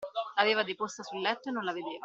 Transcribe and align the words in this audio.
L'aveva 0.35 0.63
deposta 0.63 1.03
sul 1.03 1.21
letto 1.21 1.49
e 1.49 1.51
non 1.51 1.63
la 1.63 1.73
vedeva. 1.73 1.99